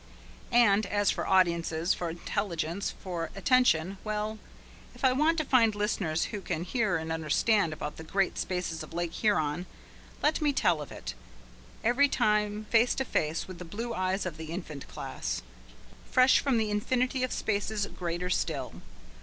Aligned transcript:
And, 0.51 0.87
as 0.87 1.11
for 1.11 1.27
audiences, 1.27 1.93
for 1.93 2.09
intelligence, 2.09 2.91
for 3.03 3.29
attention 3.35 3.99
well, 4.03 4.39
if 4.95 5.05
I 5.05 5.11
want 5.13 5.37
to 5.37 5.45
find 5.45 5.75
listeners 5.75 6.23
who 6.33 6.41
can 6.41 6.63
hear 6.63 6.97
and 6.97 7.11
understand 7.11 7.71
about 7.71 7.97
the 7.97 8.03
great 8.03 8.39
spaces 8.39 8.81
of 8.81 8.93
Lake 8.95 9.13
Huron, 9.13 9.67
let 10.23 10.41
me 10.41 10.53
tell 10.53 10.81
of 10.81 10.91
it, 10.91 11.13
every 11.83 12.09
time 12.09 12.65
face 12.71 12.95
to 12.95 13.05
face 13.05 13.47
with 13.47 13.59
the 13.59 13.63
blue 13.63 13.93
eyes 13.93 14.25
of 14.25 14.37
the 14.37 14.45
Infant 14.45 14.87
Class, 14.87 15.43
fresh 16.09 16.39
from 16.39 16.57
the 16.57 16.71
infinity 16.71 17.21
of 17.23 17.31
spaces 17.31 17.85
greater 17.85 18.31
still. 18.31 18.81